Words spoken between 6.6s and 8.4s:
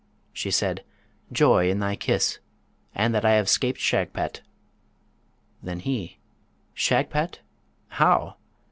'Shagpat? How?